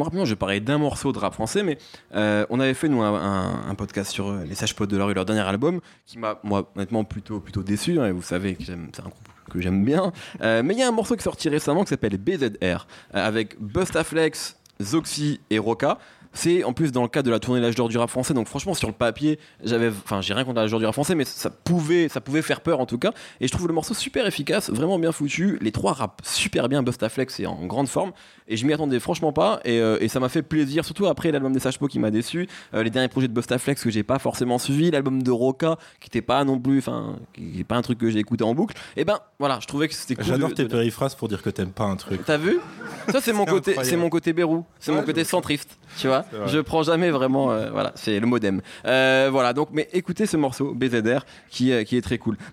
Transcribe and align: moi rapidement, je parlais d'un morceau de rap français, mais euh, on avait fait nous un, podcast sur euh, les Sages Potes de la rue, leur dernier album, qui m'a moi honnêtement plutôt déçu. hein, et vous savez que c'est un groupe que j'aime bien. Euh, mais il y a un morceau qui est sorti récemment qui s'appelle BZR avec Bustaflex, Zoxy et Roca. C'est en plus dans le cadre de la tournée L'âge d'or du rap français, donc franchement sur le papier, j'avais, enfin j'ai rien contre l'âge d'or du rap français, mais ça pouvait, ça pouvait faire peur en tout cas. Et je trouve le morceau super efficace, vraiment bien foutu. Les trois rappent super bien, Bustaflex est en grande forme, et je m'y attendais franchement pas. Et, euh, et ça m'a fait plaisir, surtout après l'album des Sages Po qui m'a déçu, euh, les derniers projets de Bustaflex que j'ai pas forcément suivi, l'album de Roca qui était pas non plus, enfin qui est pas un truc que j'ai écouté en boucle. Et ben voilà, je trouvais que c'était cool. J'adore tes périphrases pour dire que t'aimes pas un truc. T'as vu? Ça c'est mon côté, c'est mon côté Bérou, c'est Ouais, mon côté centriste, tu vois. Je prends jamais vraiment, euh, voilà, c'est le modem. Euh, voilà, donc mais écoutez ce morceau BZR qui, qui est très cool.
moi 0.00 0.06
rapidement, 0.06 0.24
je 0.24 0.34
parlais 0.34 0.60
d'un 0.60 0.78
morceau 0.78 1.12
de 1.12 1.18
rap 1.18 1.34
français, 1.34 1.62
mais 1.62 1.76
euh, 2.14 2.46
on 2.48 2.58
avait 2.58 2.72
fait 2.72 2.88
nous 2.88 3.02
un, 3.02 3.74
podcast 3.76 4.10
sur 4.10 4.28
euh, 4.28 4.44
les 4.44 4.54
Sages 4.54 4.74
Potes 4.74 4.88
de 4.88 4.96
la 4.96 5.04
rue, 5.04 5.12
leur 5.12 5.26
dernier 5.26 5.42
album, 5.42 5.80
qui 6.06 6.18
m'a 6.18 6.40
moi 6.42 6.72
honnêtement 6.74 7.04
plutôt 7.04 7.42
déçu. 7.62 8.00
hein, 8.00 8.06
et 8.06 8.12
vous 8.12 8.22
savez 8.22 8.54
que 8.54 8.64
c'est 8.64 8.72
un 8.72 9.02
groupe 9.02 9.28
que 9.50 9.60
j'aime 9.60 9.84
bien. 9.84 10.10
Euh, 10.40 10.62
mais 10.64 10.72
il 10.72 10.80
y 10.80 10.82
a 10.82 10.88
un 10.88 10.92
morceau 10.92 11.16
qui 11.16 11.20
est 11.20 11.24
sorti 11.24 11.50
récemment 11.50 11.82
qui 11.84 11.90
s'appelle 11.90 12.16
BZR 12.16 12.86
avec 13.12 13.60
Bustaflex, 13.60 14.56
Zoxy 14.80 15.40
et 15.50 15.58
Roca. 15.58 15.98
C'est 16.32 16.64
en 16.64 16.72
plus 16.72 16.92
dans 16.92 17.02
le 17.02 17.08
cadre 17.08 17.26
de 17.26 17.30
la 17.30 17.40
tournée 17.40 17.60
L'âge 17.60 17.74
d'or 17.74 17.88
du 17.88 17.98
rap 17.98 18.08
français, 18.08 18.34
donc 18.34 18.46
franchement 18.46 18.74
sur 18.74 18.88
le 18.88 18.94
papier, 18.94 19.38
j'avais, 19.64 19.88
enfin 19.88 20.20
j'ai 20.20 20.32
rien 20.32 20.44
contre 20.44 20.60
l'âge 20.60 20.70
d'or 20.70 20.78
du 20.78 20.86
rap 20.86 20.94
français, 20.94 21.14
mais 21.14 21.24
ça 21.24 21.50
pouvait, 21.50 22.08
ça 22.08 22.20
pouvait 22.20 22.42
faire 22.42 22.60
peur 22.60 22.80
en 22.80 22.86
tout 22.86 22.98
cas. 22.98 23.12
Et 23.40 23.48
je 23.48 23.52
trouve 23.52 23.66
le 23.66 23.74
morceau 23.74 23.94
super 23.94 24.26
efficace, 24.26 24.70
vraiment 24.70 24.98
bien 24.98 25.12
foutu. 25.12 25.58
Les 25.60 25.72
trois 25.72 25.92
rappent 25.92 26.22
super 26.24 26.68
bien, 26.68 26.82
Bustaflex 26.82 27.40
est 27.40 27.46
en 27.46 27.66
grande 27.66 27.88
forme, 27.88 28.12
et 28.48 28.56
je 28.56 28.64
m'y 28.66 28.72
attendais 28.72 29.00
franchement 29.00 29.32
pas. 29.32 29.60
Et, 29.64 29.80
euh, 29.80 29.98
et 30.00 30.08
ça 30.08 30.20
m'a 30.20 30.28
fait 30.28 30.42
plaisir, 30.42 30.84
surtout 30.84 31.06
après 31.06 31.32
l'album 31.32 31.52
des 31.52 31.60
Sages 31.60 31.78
Po 31.78 31.88
qui 31.88 31.98
m'a 31.98 32.10
déçu, 32.10 32.48
euh, 32.74 32.82
les 32.82 32.90
derniers 32.90 33.08
projets 33.08 33.28
de 33.28 33.32
Bustaflex 33.32 33.82
que 33.82 33.90
j'ai 33.90 34.02
pas 34.02 34.18
forcément 34.18 34.58
suivi, 34.58 34.90
l'album 34.90 35.22
de 35.22 35.30
Roca 35.30 35.76
qui 36.00 36.06
était 36.06 36.22
pas 36.22 36.44
non 36.44 36.58
plus, 36.58 36.78
enfin 36.78 37.16
qui 37.34 37.60
est 37.60 37.64
pas 37.64 37.76
un 37.76 37.82
truc 37.82 37.98
que 37.98 38.08
j'ai 38.08 38.20
écouté 38.20 38.44
en 38.44 38.54
boucle. 38.54 38.76
Et 38.96 39.04
ben 39.04 39.18
voilà, 39.38 39.58
je 39.60 39.66
trouvais 39.66 39.88
que 39.88 39.94
c'était 39.94 40.14
cool. 40.14 40.24
J'adore 40.24 40.54
tes 40.54 40.66
périphrases 40.66 41.14
pour 41.14 41.28
dire 41.28 41.42
que 41.42 41.50
t'aimes 41.50 41.72
pas 41.72 41.84
un 41.84 41.96
truc. 41.96 42.20
T'as 42.24 42.36
vu? 42.36 42.60
Ça 43.08 43.20
c'est 43.20 43.32
mon 43.32 43.44
côté, 43.44 43.74
c'est 43.82 43.96
mon 43.96 44.08
côté 44.08 44.32
Bérou, 44.32 44.64
c'est 44.78 44.90
Ouais, 44.92 44.98
mon 44.98 45.04
côté 45.04 45.24
centriste, 45.24 45.78
tu 45.98 46.06
vois. 46.08 46.24
Je 46.46 46.58
prends 46.58 46.82
jamais 46.82 47.10
vraiment, 47.10 47.50
euh, 47.52 47.70
voilà, 47.70 47.92
c'est 47.94 48.20
le 48.20 48.26
modem. 48.26 48.60
Euh, 48.84 49.28
voilà, 49.30 49.52
donc 49.52 49.68
mais 49.72 49.88
écoutez 49.92 50.26
ce 50.26 50.36
morceau 50.36 50.74
BZR 50.74 51.24
qui, 51.50 51.72
qui 51.84 51.96
est 51.96 52.02
très 52.02 52.18
cool. 52.18 52.36